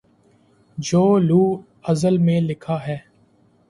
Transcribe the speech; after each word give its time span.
جو 0.77 1.03
لوح 1.19 1.61
ازل 1.83 2.17
میں 2.17 2.39
لکھا 2.41 2.77
ہے 2.87 2.97